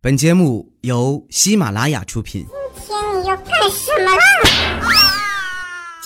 [0.00, 2.46] 本节目由喜马拉雅出品。
[2.86, 4.22] 今天你要干什么啦？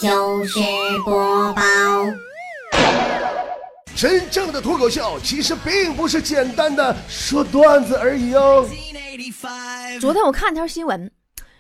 [0.01, 0.59] 就是
[1.05, 1.63] 播报，
[3.95, 8.67] 真正的脱口秀其实并不是简单的说段子而已哦。
[10.01, 11.13] 昨天我看条新闻，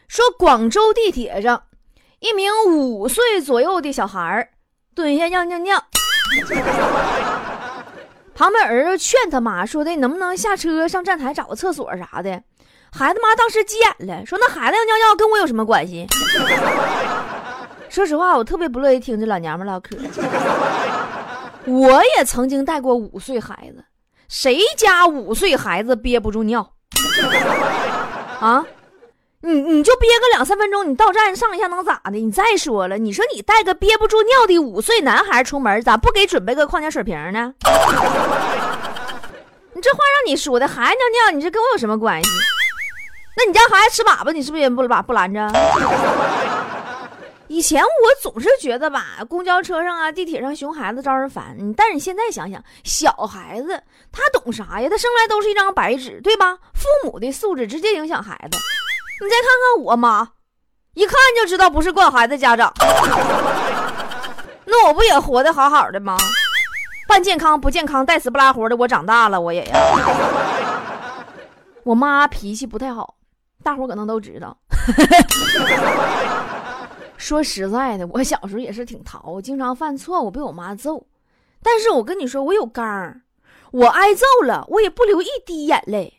[0.08, 1.64] 说广州地铁上
[2.20, 4.48] 一名五岁左右的小孩儿
[4.94, 5.84] 蹲下尿尿尿，
[8.34, 12.42] 旁边儿子劝他妈说的：“你能不能下车上站台找个厕所啥的？”
[12.90, 16.07] 孩子妈当时急眼了，说：“那孩子要尿尿跟我有什么关系？”
[17.88, 19.96] 说实话，我特别不乐意听这老娘们唠嗑。
[21.66, 23.84] 我也曾经带过五岁孩子，
[24.29, 26.72] 谁家五岁孩子憋不住尿
[28.40, 28.64] 啊？
[29.82, 32.12] 你你就憋个两三分钟，你到站上一下能咋的？
[32.12, 37.53] 你再说了，你说你带个憋不住尿的五岁男孩出门，咋不给准备个矿泉水瓶呢？
[39.75, 42.31] 你这话让你说的，孩子尿尿，你这跟我有什么关系？
[43.36, 45.50] 那你家孩子吃粑粑，你是不是也不把不拦着？
[47.48, 47.91] 以前我
[48.22, 51.56] 总是觉得吧，公交车上啊、地铁上熊孩子招人烦。
[51.77, 54.89] 但是你现在想想，小孩子他懂啥呀？
[54.89, 56.56] 他生来都是一张白纸，对吧？
[56.72, 58.56] 父母的素质直接影响孩子。
[59.22, 60.30] 你再看看我妈，
[60.94, 62.72] 一看就知道不是惯孩子家长。
[64.64, 66.16] 那我不也活得好好的吗？
[67.06, 69.76] 半健康不健康，带死不拉活的，我长大了我也呀。
[71.84, 73.14] 我妈脾气不太好，
[73.62, 74.56] 大伙可能都知道。
[77.16, 81.06] 说实在的，我小时候也是挺淘，经常犯错误被我妈揍。
[81.62, 83.20] 但是我跟你说，我有刚儿，
[83.70, 86.12] 我挨揍了，我也不流一滴眼泪。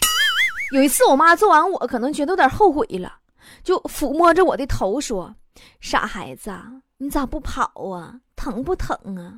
[0.73, 3.13] 有一次，我妈揍完我，可能觉得有点后悔了，
[3.63, 5.35] 就抚摸着我的头说
[5.79, 6.51] ：“傻孩子，
[6.97, 8.15] 你咋不跑啊？
[8.35, 9.37] 疼不疼啊？”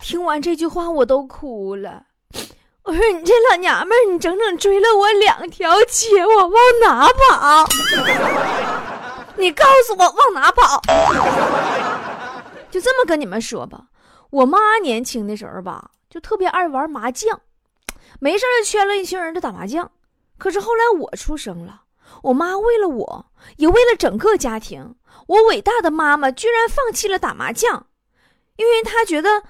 [0.00, 2.02] 听完这句话，我都哭了。
[2.82, 7.66] 我说：“你这老娘们，你整整追了我两条街，我往哪跑？”
[9.36, 10.80] 你告诉我往哪跑？
[12.72, 13.84] 就这么跟你们说吧，
[14.30, 17.38] 我妈年轻的时候吧，就特别爱玩麻将，
[18.18, 19.90] 没事就圈了一群人就打麻将。
[20.38, 21.82] 可是后来我出生了，
[22.22, 24.94] 我妈为了我，也为了整个家庭，
[25.26, 27.86] 我伟大的妈妈居然放弃了打麻将，
[28.56, 29.42] 因为她觉得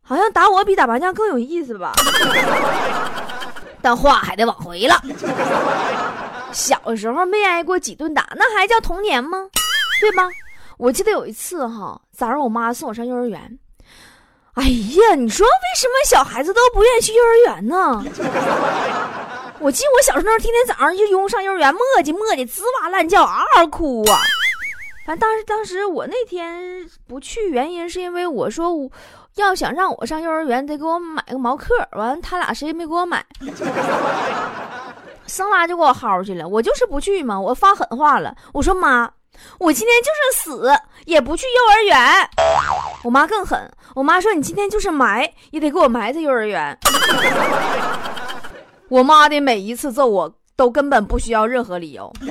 [0.00, 1.92] 好像打我比打麻将更有意思吧。
[3.82, 5.00] 但话还得往回了。
[6.52, 9.48] 小时候没挨过几顿打，那还叫童年吗？
[10.00, 10.28] 对吧？
[10.78, 13.58] 我记得有一次哈，早上我妈送我上幼儿园。
[14.54, 18.04] 哎呀，你说为什么小孩子都不愿意去幼儿园呢？
[19.60, 24.20] 我记得我小时候天天早上就拥上幼儿园，磨叽磨叽，吱哇乱叫，嗷嗷哭啊。
[25.04, 28.88] 反正当时当时我那天不去，原因是因为我说我
[29.34, 31.74] 要想让我上幼儿园，得给我买个毛克。
[31.92, 33.24] 完了，他俩谁也没给我买。
[35.26, 37.38] 生拉就给我薅去了，我就是不去嘛。
[37.38, 39.10] 我发狠话了，我说妈，
[39.58, 40.72] 我今天就是死
[41.04, 42.30] 也不去幼儿园。
[43.02, 46.78] 我妈更狠，我妈说你今天就是埋也得给我埋在幼儿园。
[48.88, 52.10] 我妈的每一次揍我都根本不需要任何理由。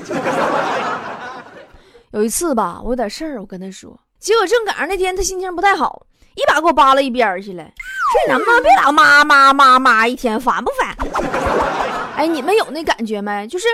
[2.12, 6.02] 有一次吧，我有点事儿，我跟她说，结果正赶上那天她心情不太好，
[6.36, 7.72] 一把给我扒拉一边去了，说
[8.26, 10.98] 你能不能别老妈妈妈妈一天烦不烦？
[12.18, 13.46] 哎，你们有那感觉没？
[13.48, 13.68] 就是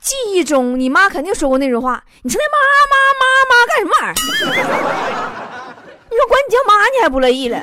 [0.00, 2.02] 记忆中你妈肯定说过那种话。
[2.22, 2.56] 你说那妈
[2.90, 4.14] 妈妈妈干什么玩意儿？
[6.08, 7.62] 你说管你叫妈，你还不乐意了？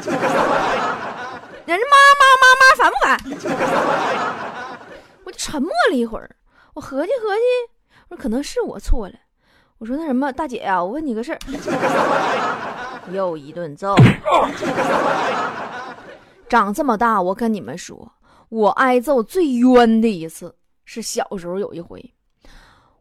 [1.68, 4.80] 人家妈妈妈妈烦不烦？
[5.26, 6.34] 我就沉默了一会儿，
[6.74, 7.42] 我合计合计，
[8.08, 9.16] 我说可能是我错了。
[9.78, 11.40] 我说那什么，大姐呀，我问你个事儿。
[13.12, 13.94] 又一顿揍。
[16.48, 18.14] 长这么大，我跟你们说。
[18.48, 20.56] 我挨揍最冤的一次
[20.86, 22.14] 是小时候有一回，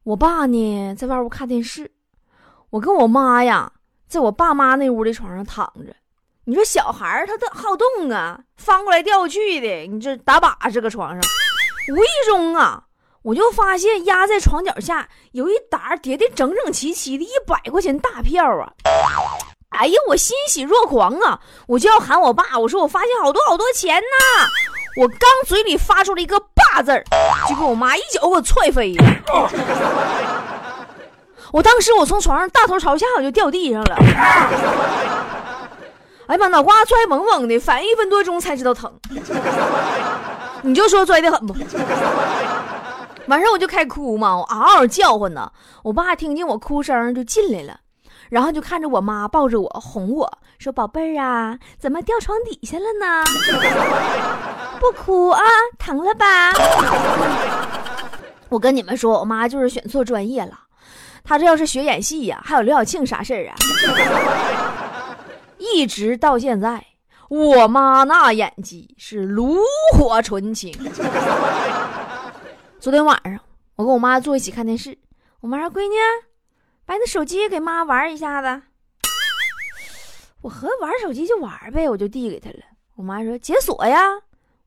[0.02, 1.88] 我爸呢在外屋看电视，
[2.70, 3.72] 我跟我妈呀
[4.08, 5.94] 在我爸妈那屋的床上躺着。
[6.48, 11.20] 你说小孩他他好动啊，翻过来调过去的，你这打把式个床上，
[11.92, 12.84] 无意中啊
[13.22, 18.70] 我就发现压在床脚下有一沓叠的整整齐齐的一百块钱大票啊！
[19.70, 24.46] 哎呀，我欣喜若狂啊，我就要喊我爸，我说我发现好多好多钱呐！
[25.00, 27.04] 我刚嘴里发出了一个“爸”字儿，
[27.48, 29.04] 就给我妈一脚给我踹飞了。
[31.52, 33.96] 我当时我从床上大头朝下，我就掉地上了。
[36.36, 38.92] 哎妈，脑瓜摔嗡嗡的，反应一分多钟才知道疼。
[40.60, 41.54] 你就说拽的很不？
[43.26, 45.50] 完事我就开哭嘛，我嗷嗷叫唤呢。
[45.82, 47.80] 我爸听见我哭声就进来了，
[48.28, 53.24] 然后就看着我妈抱着我哄我说：“宝贝儿啊，怎么掉床底下了呢？”
[54.78, 55.40] 不哭啊，
[55.78, 56.52] 疼了吧？
[58.50, 60.52] 我跟你们说，我妈就是选错专业了。
[61.24, 63.54] 她这要是学演戏呀，还有刘晓庆啥事儿啊？
[65.58, 66.84] 一直到现在，
[67.28, 69.56] 我妈那演技是炉
[69.92, 70.72] 火纯青。
[72.78, 73.38] 昨天晚上，
[73.74, 74.96] 我跟我妈坐一起看电视，
[75.40, 75.96] 我妈说：“闺女，
[76.84, 78.62] 把你的手机给妈玩一下子。”
[80.42, 82.58] 我合玩手机就玩呗，我就递给她了。
[82.94, 84.02] 我妈说：“解锁呀。”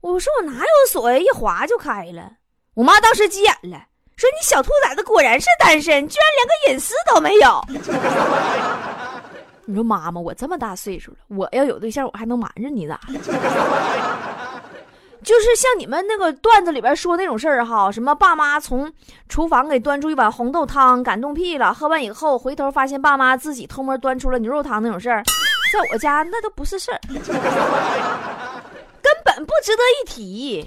[0.02, 1.18] 我说：“我哪有锁呀？
[1.18, 2.34] 一划就开了。”
[2.76, 3.78] 我妈当时急眼了，
[4.18, 7.62] 说：“你小兔崽子果然是单身，居然连个隐私都没有。”
[9.70, 13.20] 你说妈妈，我这么大岁数了，我要有对象，我还能瞒着你咋的？
[15.22, 18.92] 就是像你们那个段子里边说那种事儿哈，什么爸妈从
[19.28, 25.24] 厨房给端出一碗红豆汤，感动屁了，喝完以后回头发现爸妈自己偷摸端出了牛肉汤那种事儿，
[25.72, 27.22] 在我家那都不是事儿，根
[29.24, 30.66] 本不值得一提。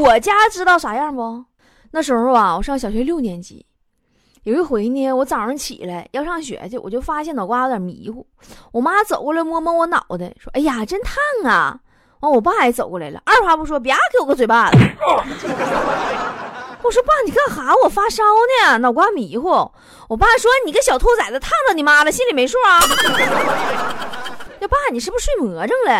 [0.00, 1.44] 我家知道啥样不？
[1.92, 3.64] 那时候啊，我上小学六年级。
[4.44, 8.26] 有一回呢，我早上起来要上学去，我就发现脑瓜有点迷糊。
[8.72, 11.14] 我妈走过来摸摸我脑袋，说：“哎呀，真烫
[11.48, 11.78] 啊！”
[12.18, 14.78] 完，我爸也走过来了，二话不说，啪给我个嘴巴子。
[16.82, 17.72] 我说：“爸，你干哈？
[17.84, 18.24] 我发烧
[18.66, 19.48] 呢，脑瓜迷糊。”
[20.10, 22.80] 我爸说：“你个小兔崽子，烫着你妈了，心里没数啊？”
[24.58, 25.92] 那，爸，你是不是睡魔怔了？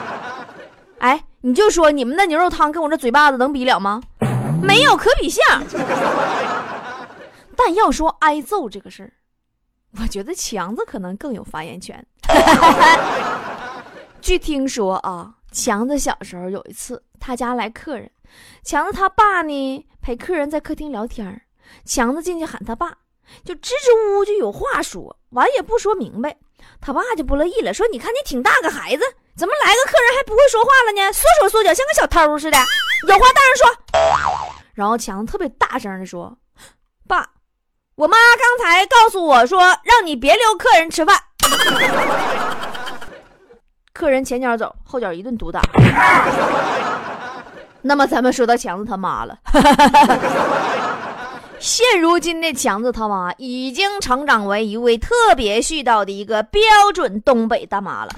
[1.00, 4.00] 哎，你就说你们那牛肉汤跟我这嘴巴子能比了吗？
[4.62, 5.42] 没有可比性。
[7.58, 9.12] 但要说挨揍这个事儿，
[10.00, 12.06] 我觉得强子可能更有发言权。
[14.22, 18.08] 据听说啊，强子小时候有一次，他家来客人，
[18.62, 21.42] 强子他爸呢陪客人在客厅聊天
[21.84, 22.96] 强子进去喊他爸，
[23.44, 26.36] 就支支吾吾就有话说，完也不说明白，
[26.80, 29.02] 他爸就不乐意了，说：“你看你挺大个孩子，
[29.34, 31.12] 怎么来个客人还不会说话了呢？
[31.12, 32.58] 缩手缩脚像个小偷似的，
[33.08, 33.66] 有话大声说。”
[34.74, 36.38] 然后强子特别大声的说
[37.08, 37.28] ：“爸。”
[37.98, 41.16] 我妈刚才告诉我说，让你别留客人吃饭。
[43.92, 45.60] 客人前脚走，后脚一顿毒打。
[47.82, 49.36] 那么咱们说到强子他妈了。
[51.58, 56.62] 现如今的强子他妈已经成长为一位特别絮叨的一个标
[56.94, 58.12] 准东北大妈了。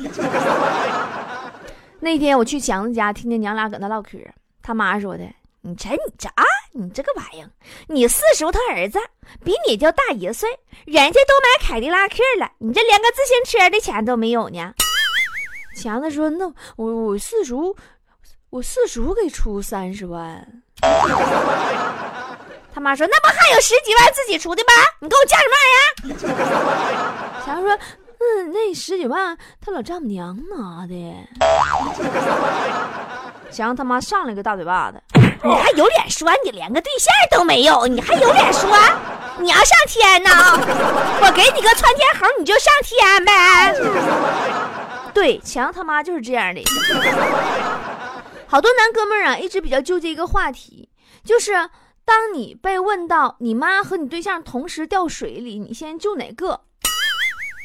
[2.01, 4.19] 那天我去强子家，听见娘俩搁那唠嗑，
[4.63, 5.25] 他妈说的。
[5.63, 6.43] 你瞅你这啊，
[6.73, 7.51] 你这个玩意儿，
[7.87, 8.99] 你四叔他儿子
[9.45, 10.49] 比你就大一岁，
[10.87, 14.73] 人家都买凯迪拉克了，你这连个自行车的钱都没有呢。
[15.77, 16.47] 强子说：“那
[16.77, 17.77] 我我四叔，
[18.49, 20.47] 我四叔给出三十万。”
[22.73, 24.73] 他妈说：“那不还有十几万自己出的吗？
[25.01, 25.77] 你给我加什么玩意儿？”
[27.45, 27.79] 强子说
[28.19, 30.95] ：“嗯，那十几万他老丈母娘拿的。”
[33.51, 35.03] 强他妈上来个大嘴巴子。
[35.43, 37.87] 你还有脸说你连个对象都没有？
[37.87, 38.71] 你还有脸说
[39.39, 40.31] 你要上天呢？
[41.23, 43.75] 我给你个窜天猴，你就上天呗？
[45.15, 46.63] 对，强他妈就是这样的。
[48.47, 50.91] 好多男哥们儿啊，一直比较纠结一个话题，
[51.25, 51.53] 就是
[52.05, 56.61] 当你被问到你妈和你对象同时掉水里，你先救哪个？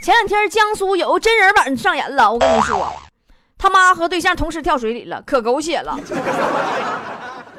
[0.01, 2.93] 前两天江苏有个真人版上演了，我跟你说，
[3.65, 5.99] 他妈和对象同时跳水里了，可狗血了。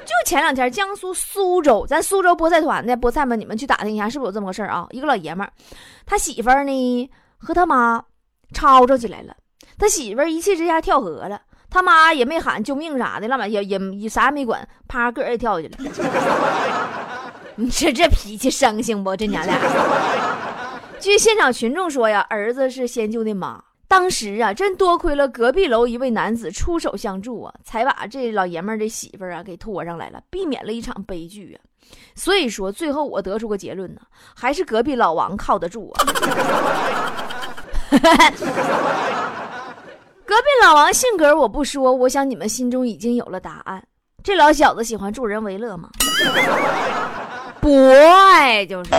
[0.06, 4.86] 就前两天，江苏苏州，咱苏州菠菜团的菠菜们，你们去打听一下，是不是有这么个事儿啊？
[4.90, 5.50] 一个老爷们儿，
[6.06, 8.04] 他媳妇儿呢和他妈
[8.54, 9.34] 吵吵起来了，
[9.76, 15.90] 他媳妇儿一气之下跳河了，他妈也没喊救命啥的，了也也也啥也没管，啪个儿也跳下去了。
[17.58, 19.16] 你说这脾气生性不？
[19.16, 19.58] 这娘俩。
[21.00, 23.60] 据现场群众说呀，儿子是先救的妈。
[23.88, 31.62] 当时啊，真多亏了隔壁楼一位男子出手相助啊，才把这老爷们的媳妇儿啊给拖上来了，避免了一场悲剧啊。
[32.16, 34.00] 所以说，最后我得出个结论呢，
[34.34, 36.04] 还是隔壁老王靠得住啊。
[40.26, 43.80] 隔壁老王性格我不说，我想你们心中已经有了答案。
[44.24, 45.88] 这老小子喜欢助人为乐吗？
[47.60, 48.90] 不爱就是。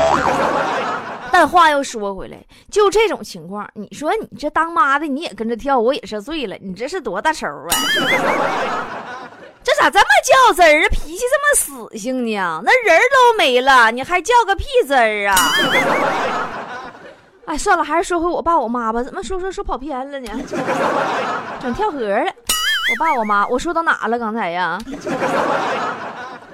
[1.31, 7.69] 但话又说回来，就这种情况，你说你这当妈的你也跟着跳，我也是醉了，你这是多大仇啊？
[9.63, 10.87] 这咋这么较真儿啊？
[10.89, 11.43] 脾气这么
[11.89, 12.61] 死性呢？
[12.63, 15.35] 那人都没了，你还较个屁真儿啊？
[17.47, 19.03] 哎，算了，还是说回我爸我妈吧。
[19.03, 20.31] 怎么说说说跑偏了呢？
[21.61, 22.25] 整跳河了。
[22.89, 24.17] 我爸我妈，我说到哪了？
[24.17, 24.79] 刚才呀？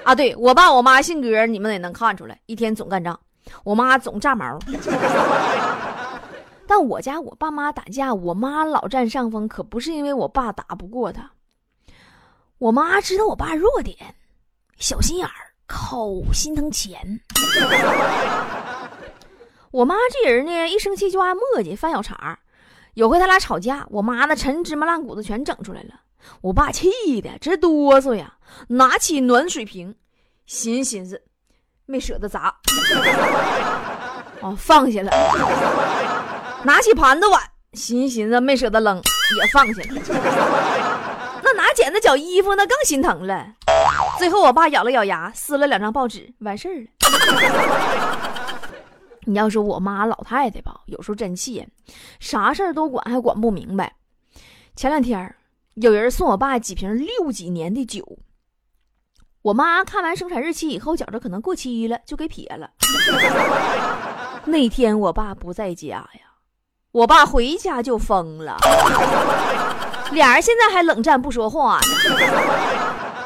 [0.04, 3.20] 啊，对我爸我妈性格，你们也能看出来，一天总干仗。
[3.64, 4.60] 我妈总炸毛，
[6.68, 11.32] 但我家我爸妈打架，我妈老占上风，可不是因为我爸打不过她。
[12.58, 13.98] 我妈知道我爸弱点，
[14.78, 15.34] 小心眼儿，
[15.68, 17.20] 抠，心疼钱。
[19.72, 22.40] 我妈这人呢，一生气就爱磨叽，犯小茬。
[22.94, 26.00] 有回他俩吵架，我妈那陈芝麻烂谷子全整出来了。
[26.42, 29.96] 我爸气的直哆嗦呀，拿起暖水瓶，
[30.46, 31.22] 寻寻思，
[31.94, 32.52] 没舍得砸，
[34.42, 35.12] 哦，放下了。
[36.64, 37.40] 拿起盘子碗，
[37.74, 40.02] 寻思寻思，没舍得扔，也放下了。
[41.44, 43.46] 那拿剪子绞衣服，那更心疼了。
[44.18, 46.88] 最后，我爸咬了咬牙，撕了两张报纸，完事儿了。
[49.26, 51.70] 你要说我妈老太太吧，有时候真气人，
[52.20, 53.94] 啥事儿都管，还管不明白。
[54.76, 55.36] 前两天
[55.76, 58.18] 有人送我爸几瓶六几年的酒，
[59.44, 62.72] 我妈看完生产日期以后，觉着可能过期了，就给撇了。
[64.46, 66.22] 那天我爸不在家呀，
[66.94, 68.58] 我爸回家就疯了，
[70.12, 71.88] 俩人现在还冷战不说话呢。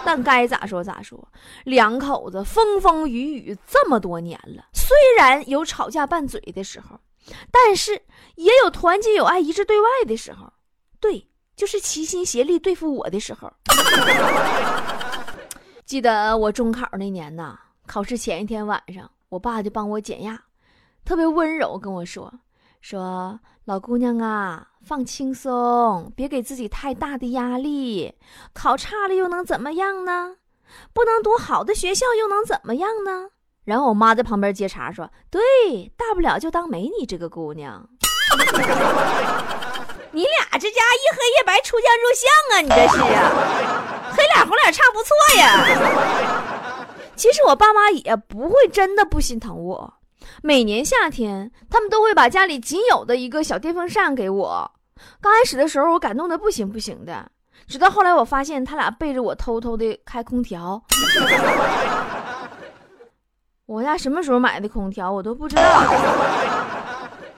[0.04, 1.28] 但该咋说咋说，
[1.66, 7.00] 两口子风风雨雨这么多年了，虽然有吵架拌嘴的时候，
[7.52, 8.02] 但是
[8.38, 10.52] 也有团结友爱、一致对外的时候。
[11.00, 13.54] 对，就是齐心协力对付我的时候。
[15.88, 20.38] 记得我中考那年呐，考试前一天晚上，我爸就帮我减压，
[21.06, 22.32] 特别温柔跟我说
[22.82, 28.14] ：“说老姑娘啊。”放轻松，别给自己太大的压力。
[28.54, 30.36] 考差了又能怎么样呢？
[30.94, 33.30] 不能读好的学校又能怎么样呢？
[33.64, 35.42] 然后我妈在旁边接茬说：“对，
[35.98, 37.90] 大不了就当没你这个姑娘。
[40.12, 42.60] 你俩这家一黑一白出将入相啊！
[42.62, 43.97] 你这是啊，
[44.28, 46.84] 黑脸红脸差不错呀。
[47.16, 49.94] 其实我爸妈也不会真的不心疼我，
[50.44, 54.72] 每年夏天他们都会把家里仅有的一个小电风扇给我。
[55.22, 57.28] 刚开始的时候，我感动的不行不行的，
[57.68, 60.82] 直到后来我发现他俩背着我偷偷的开空调。
[63.66, 65.64] 我家什么时候买的空调，我都不知道。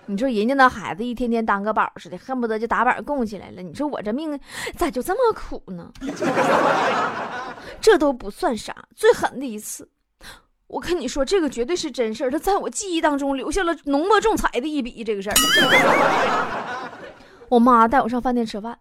[0.10, 3.62] 你说人家那孩子一天天当个宝似的，恨不得就打板供起来了。
[3.62, 4.40] 你说我这命
[4.76, 5.92] 咋就这么苦呢？
[7.80, 9.88] 这都不算啥，最狠的一次，
[10.66, 15.04] 我跟你说，这个绝对是真事儿，他在我记忆当中留下了浓墨重彩的一笔。
[15.04, 15.36] 这个事儿。
[17.50, 18.80] 我妈带我上饭店吃饭，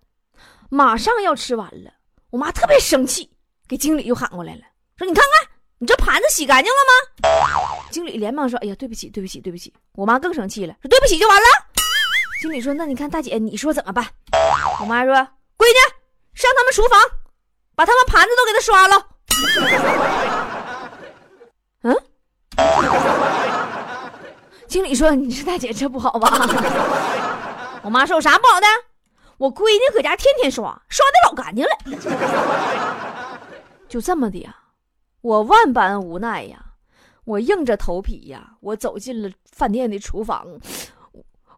[0.71, 1.93] 马上要吃完了，
[2.31, 3.31] 我妈特别生气，
[3.69, 4.63] 给经理又喊过来了，
[4.97, 6.93] 说：“你看看，你这盘子洗干净了吗？”
[7.91, 11.47] 经理连忙说：“哎呀，对不起，对不起，对不起。”我妈更生气了，说：“对不起就完了。”
[12.41, 14.07] 经理说：“那你看大姐，你说怎么办？”
[14.81, 15.13] 我妈说
[15.59, 15.75] ：“闺女，
[16.35, 17.01] 上他们厨房，
[17.75, 19.07] 把他们盘子都给他刷了。”
[21.83, 21.97] 嗯？
[24.67, 26.29] 经理说：“你这大姐这不好吧？”
[27.83, 28.67] 我妈说：“有啥不好的？
[29.39, 31.71] 我闺女搁家天天刷，刷的老干净了。”
[33.89, 34.57] 就这么的呀，
[35.23, 36.59] 我万般无奈呀，
[37.29, 40.47] 我硬着头皮呀，我走进了饭店的厨房，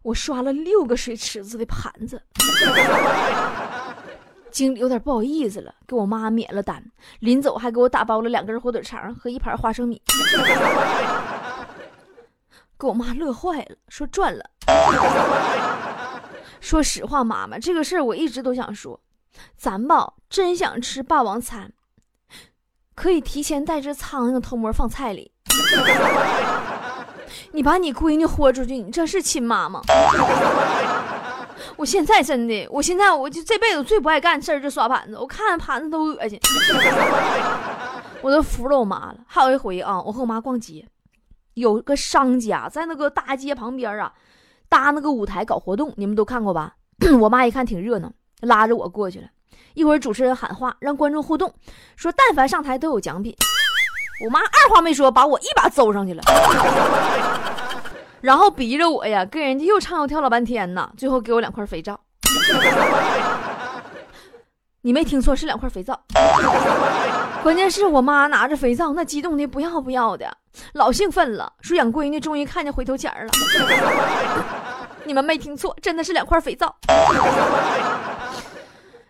[0.03, 2.21] 我刷了六个水池子的盘子。
[4.51, 6.83] 经理有点不好意思了，给我妈免了单，
[7.19, 10.01] 临走还给我打包了两根火腿肠和一盘花生米，
[12.77, 14.43] 给我妈乐坏了，说赚了。
[16.59, 18.99] 说实话，妈妈，这个事儿我一直都想说，
[19.55, 21.71] 咱吧真想吃霸王餐，
[22.93, 25.30] 可以提前带只苍蝇偷摸放菜里。
[27.53, 29.81] 你把你闺女豁出去，你这是亲妈吗？
[31.77, 36.39] 我现在真的，我现在我就这辈子最不爱干事儿就刷盘子，我看盘子都恶心，
[38.21, 39.17] 我都服了我妈了。
[39.27, 40.87] 还有一回啊，我和我妈逛街，
[41.55, 44.13] 有个商家在那个大街旁边啊。
[44.69, 46.75] 搭那个舞台搞活动，你们都看过吧？
[47.19, 49.27] 我妈一看挺热闹，拉着我过去了。
[49.73, 51.53] 一会儿主持人喊话，让观众互动，
[51.97, 53.35] 说但凡上台都有奖品。
[54.23, 56.21] 我妈二话没说，把我一把揍上去了，
[58.21, 60.91] 然后逼着我呀，跟人家又唱又跳了半天呢。
[60.95, 61.99] 最后给我两块肥皂，
[64.81, 65.99] 你没听错，是两块肥皂。
[67.41, 70.31] 关键是我妈拿着肥皂，那激动的不要不要的，
[70.73, 73.31] 老兴奋了，说养闺女终于看见回头钱了。
[75.03, 76.75] 你们没听错，真的是两块肥皂。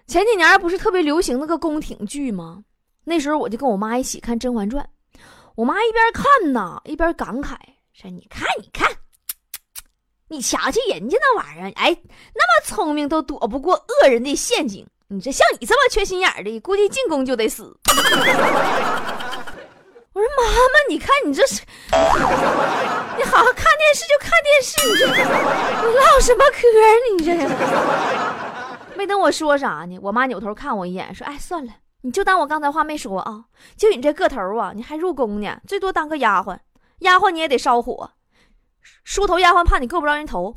[0.07, 2.59] 前几年不是特别流行那个宫廷剧吗？
[3.03, 4.83] 那时候我就跟我妈一起看《甄嬛传》，
[5.55, 7.55] 我妈一边看呢，一边感慨
[7.93, 8.89] 说：“你看，你看，
[10.29, 11.95] 你瞧瞧人家那玩意儿，哎，
[12.33, 17.77] 那么聪明都躲不过恶人的陷阱，你这像你这么缺心眼的，估计进宫就得死。
[20.13, 20.53] ”我说妈妈，
[20.89, 26.83] 你看你这是，你好好看电视就看电视，你这你唠什么嗑呢？
[27.17, 27.31] 你这
[28.97, 31.71] 没等我说啥呢，我妈扭头看我一眼，说：“哎，算了，
[32.03, 33.45] 你就当我刚才话没说啊！
[33.77, 36.57] 就你这个头啊，你还入宫呢，最多当个丫鬟，
[36.99, 38.11] 丫鬟你也得烧火，
[39.03, 40.53] 梳头丫鬟怕你够不着人头。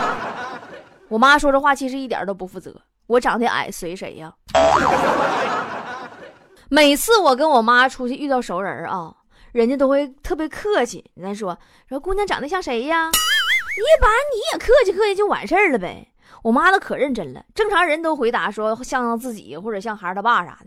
[1.08, 2.74] 我妈说这话其实一点都不负责，
[3.06, 4.34] 我长得矮随谁呀？
[6.68, 9.14] 每次我跟我妈出去遇到熟人啊，
[9.52, 11.56] 人家都会特别客气，你再说
[11.88, 13.08] 说姑娘长得像谁呀？
[13.76, 16.08] 你把你也客气客气就完事儿了呗。
[16.44, 20.66] 我妈都可认真了，正常人都回答说像自己或者像孩儿他爸啥的。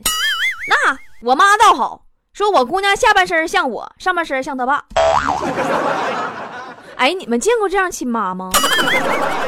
[0.67, 2.03] 那我妈倒好，
[2.33, 4.83] 说我姑娘下半身像我，上半身像他爸。
[6.97, 8.49] 哎，你们见过这样亲妈吗？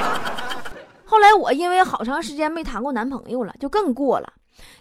[1.03, 4.31] 后来我因为好长时间没谈过男朋友了，就更过了。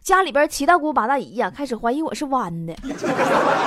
[0.03, 2.77] 家里边七大姑八大姨呀，开始怀疑我是弯的。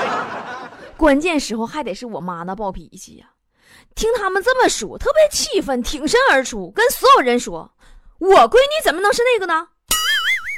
[0.95, 3.25] 关键时候还得是我妈那暴脾气呀。
[3.95, 7.71] 听他们这么说，特别气愤，挺身而出，跟所有人说
[8.19, 9.67] ：“我闺女怎么能是那个呢？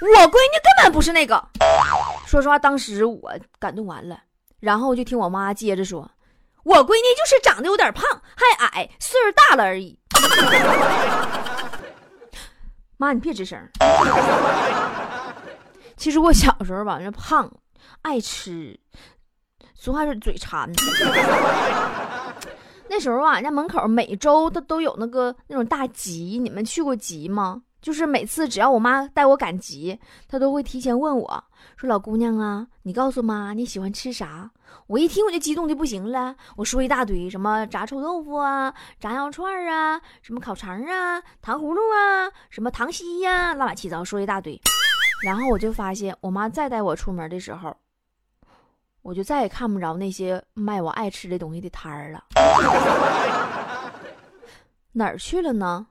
[0.01, 1.43] 我闺女根本不是那个。”
[2.27, 4.19] 说实话，当时我感动完了，
[4.59, 6.09] 然后就听我妈接着说
[6.63, 8.03] ：“我闺女就是长得有点胖，
[8.35, 9.99] 还矮，岁数大了而已。”
[12.97, 13.59] 妈，你别吱声。
[15.97, 17.51] 其实我小时候吧，那胖，
[18.01, 18.79] 爱吃，
[19.73, 20.71] 俗话是嘴馋。
[22.93, 27.63] 那时候啊，人家门口每周都都有那个那种大集，你们去过集吗？
[27.81, 31.43] 就是每次只要我妈带我赶集，她都会提前问我
[31.75, 34.47] 说：“老姑娘啊，你告诉妈你喜欢吃啥？”
[34.85, 44.61] 我一听我就激动的不行了，我说一大堆，什么炸臭豆腐啊，炸羊肉串啊，什么烤肠啊，糖葫芦啊，什么糖稀呀，乱七八糟说一大堆。
[45.25, 47.75] 然后我就发现，我妈再带我出门的时候。
[49.03, 52.23] 我就再也看不着那些卖我爱吃的东西的摊儿了，
[54.93, 55.85] 哪儿去了呢？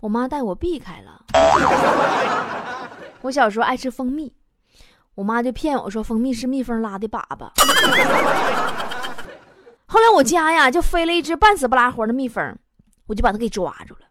[0.00, 1.24] 我妈带我避开了。
[3.20, 4.32] 我小时候爱吃蜂蜜，
[5.16, 7.50] 我妈就骗我说蜂蜜是蜜蜂拉的粑粑。
[9.86, 12.56] 后来我家呀就飞了一只半死不拉活的蜜蜂，
[13.08, 14.02] 我就把它给抓住了，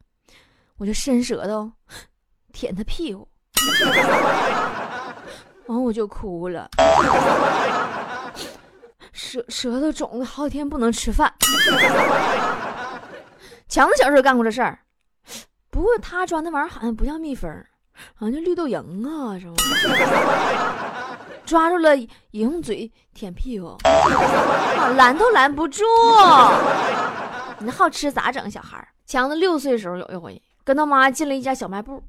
[0.76, 1.72] 我就伸舌头
[2.52, 3.26] 舔它屁股。
[5.68, 6.70] 完我就哭了，
[9.12, 11.34] 舌舌头肿的好几天不能吃饭。
[13.68, 14.80] 强子小时候干过这事儿，
[15.72, 17.50] 不过他抓那玩意儿好像不像蜜蜂，
[18.14, 18.78] 好像就绿豆蝇
[19.10, 19.56] 啊，是吗？
[21.46, 23.76] 抓住了也用嘴舔屁股，
[24.96, 25.84] 拦都拦不住。
[27.60, 28.50] 你好吃咋整？
[28.50, 32.04] 小孩儿强子六岁的时候有一回跟他妈进了一家小卖部，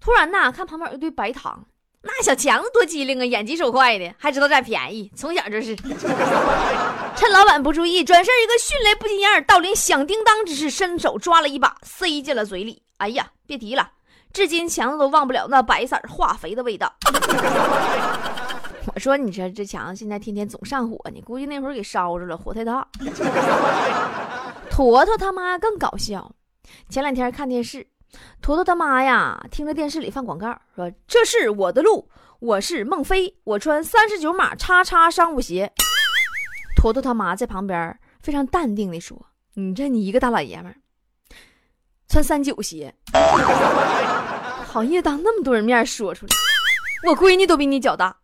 [0.00, 1.64] 突然呐看旁边有一堆白糖。
[2.02, 5.76] 那小强子多机灵啊，眼疾手快的，还知道占便宜，从小就是。
[5.76, 12.82] 趁老板不注意，转身一个迅雷不及掩耳盗铃响叮当之势，伸手抓了一把，塞进了嘴里。
[12.96, 13.90] 哎呀，别提了，
[14.32, 16.90] 至今强子都忘不了那白色化肥的味道。
[18.94, 22.86] 我说，你说这强子现在天天总上火呢，估计那会儿给烧着了，火太大。
[24.70, 26.32] 坨坨他妈更搞笑，
[26.88, 27.86] 前两天看电视。
[28.42, 35.70] 坨坨他妈呀，听着电视里放广告，说：“这是我的路，我是孟非，我穿三十九码叉叉商务鞋。”
[36.76, 39.16] 坨坨他妈在旁边非常淡定地说
[39.54, 40.74] ：“你这你一个大老爷们儿，
[42.08, 42.94] 穿三九鞋，
[44.66, 46.32] 好意思当那么多人面说出来，
[47.06, 48.16] 我闺女都比你脚大。”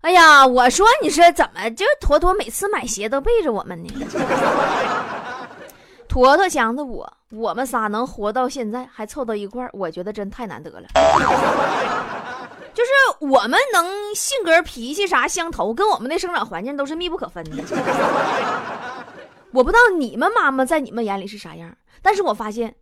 [0.00, 3.90] 哎呀，我说你说怎么就坨坨每次买鞋都背着我们呢？
[6.14, 10.86] 坨坨强子我，我们仨能活到现在还凑到一块儿，我觉得真太难得了。
[12.72, 17.56] 就是我们能性格脾气啥相投，跟我们的生长环境都是密不可分的。
[19.50, 22.72] 我不知道你们妈妈在你们眼里是啥样，但是我发现，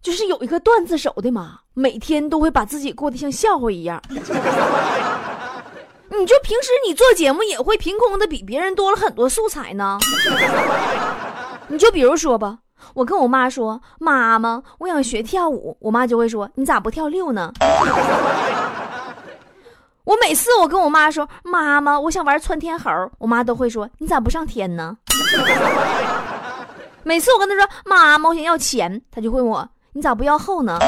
[0.00, 4.00] 就是有一个段子手的妈，每天都会把自己过得像笑话一样。
[4.10, 4.20] 你
[6.24, 9.98] 就平时你做节目也会凭空的比别人多了很多素材呢。
[11.66, 12.60] 你就比如说吧。
[12.94, 17.52] 我跟我妈说：“妈妈，我想学跳舞。”我妈就会说：“你咋不跳六呢？”
[20.04, 24.96] 我每次我跟我妈说：“妈妈，我想玩窜天猴。”我妈都会说：“你咋不上天呢？”
[27.02, 30.78] 每次我跟她说：“妈妈，我想要钱。”她就问我：“你咋不要后呢？”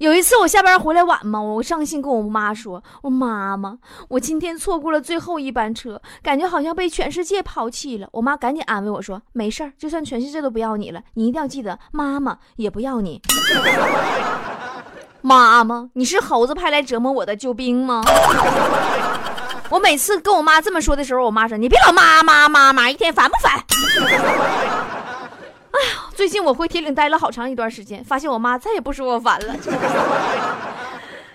[0.00, 3.76] 有一次我下班回来晚嘛，我伤心跟我妈说：“我妈妈，
[4.08, 13.20] 我今天错过了最后一班车，感觉好像被全世界抛弃了。”我妈赶紧安慰我说：“没事儿，就算全世界都不要你了，你一定要记得，妈妈也不要你。
[15.20, 18.02] ”妈妈，你是猴子派来折磨我的救兵吗？
[19.68, 23.52] 我每次跟我妈这么说的时候，我妈说：“你别老妈妈妈妈，一天烦不烦？”
[25.72, 26.09] 哎呀。
[26.20, 29.56] 最近我回铁岭待了好长一段时间，发现我妈再也不说我烦了。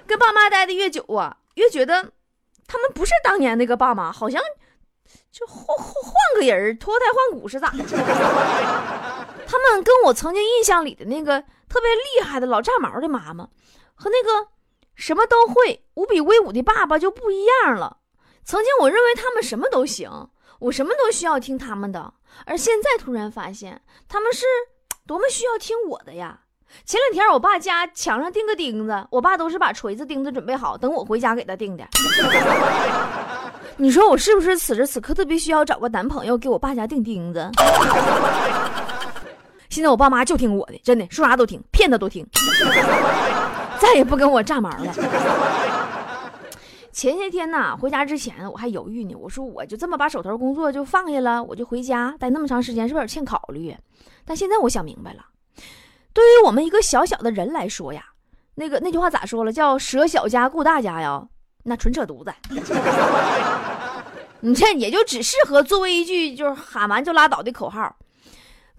[0.05, 2.11] 跟爸妈待的越久啊，越觉得
[2.67, 4.39] 他们不是当年那个爸妈，好像
[5.31, 7.83] 就换换换个人脱胎换骨是咋的？
[9.47, 13.49] 他们跟我曾经印象里的那个特别厉害的老炸毛的妈妈，
[13.95, 14.49] 和那个
[14.93, 17.97] 什么都会、无比威武的爸爸就不一样了。
[18.43, 22.13] 曾经我认为他们什么都行，我什么都需要听他们的，
[22.45, 24.45] 而现在突然发现他们是
[25.07, 26.39] 多么需要听我的呀！
[26.83, 31.85] 前两天我爸家墙上钉个钉子，我爸都是把锤子、钉子准备好，等我回家给他钉的。
[33.77, 37.47] 你说我是不是此时此刻特别需要找个男朋友给我爸家钉钉子？
[39.69, 42.27] 现在我爸妈就听我的，真的说啥都听，骗他都听，
[43.79, 44.91] 再也不跟我炸毛了。
[46.95, 49.13] 前些天呢，回家之前我还犹豫呢。
[49.15, 53.75] 我说我就这么把手头工作就放下了，我就回家待那么长时间，是不是有点欠考虑？
[54.23, 55.25] 但现在我想明白了，
[56.13, 58.05] 对于我们一个小小的人来说呀，
[58.55, 59.51] 那个那句话咋说了？
[59.51, 61.21] 叫舍小家顾大家呀，
[61.63, 62.33] 那纯扯犊子。
[64.39, 67.93] 你这也就只适合作为一句就是喊完就拉倒的口号。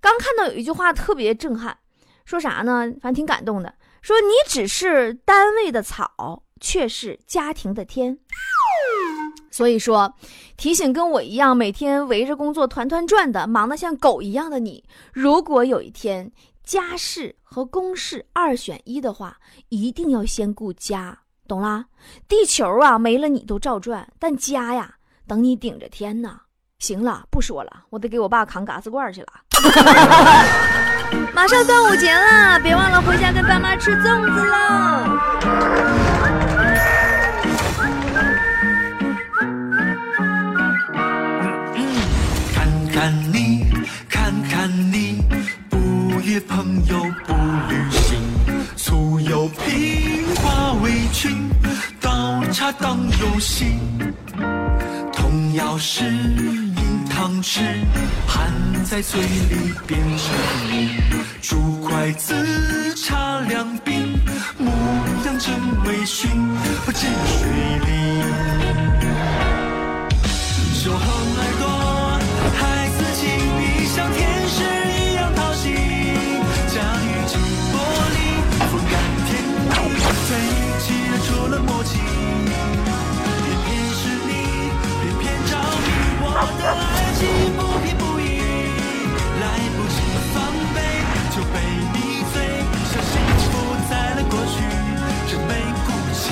[0.01, 1.77] 刚看到有一句话特别震撼，
[2.25, 2.91] 说啥呢？
[3.03, 6.45] 反正挺感动的，说你只是单位的草。
[6.61, 8.19] 却是家庭的天，
[9.51, 10.15] 所以说，
[10.57, 16.31] 提醒跟我一样每天围着工作团团转的、忙得像狗一样的你，如果有一天
[16.65, 19.37] 家事和公事二选一的话，
[19.69, 21.85] 一定要先顾家，懂啦？
[22.29, 24.95] 地球啊没了你都照转，但家呀
[25.27, 26.41] 等你顶着天呢。
[26.79, 29.29] 行了，不说了，我得给我爸扛嘎子罐去了。
[31.33, 36.16] 马上端午节了，别忘了回家跟爸妈吃粽子了。
[46.41, 47.33] 朋友不
[47.69, 48.19] 旅行，
[48.77, 51.49] 醋油瓶化围裙，
[52.01, 53.79] 倒茶当游戏。
[55.13, 57.61] 童谣是饮汤匙，
[58.27, 58.53] 含
[58.85, 60.35] 在嘴里变成
[60.71, 60.91] 泥。
[61.41, 62.35] 竹筷子
[62.95, 64.05] 插两鬓，
[64.59, 64.71] 牧
[65.25, 66.29] 羊真微醺，
[66.85, 67.49] 不进水
[67.87, 68.23] 里。
[70.75, 71.26] 手横
[86.69, 87.21] 爱情
[87.57, 88.41] 不偏不倚，
[89.41, 89.45] 来
[89.77, 89.97] 不及
[90.35, 90.35] 防
[90.75, 90.77] 备
[91.31, 91.55] 就被
[91.93, 91.97] 迷
[92.33, 92.35] 醉，
[92.91, 93.13] 小心
[93.53, 93.55] 不
[93.89, 94.55] 在了过去，
[95.31, 95.51] 真没
[95.87, 96.25] 骨气，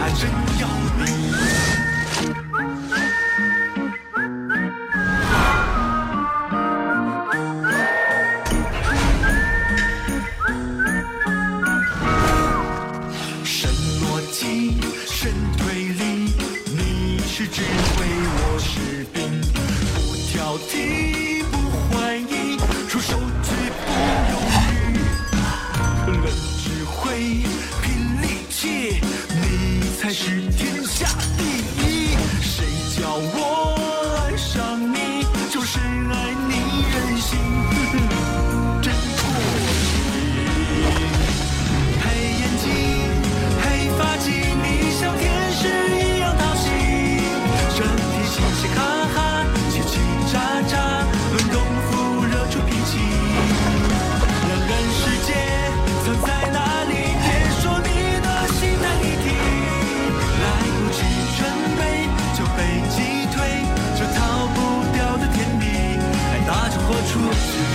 [0.00, 0.20] 爱真
[0.60, 0.62] 要
[0.98, 1.81] 命。
[67.50, 67.71] 出去。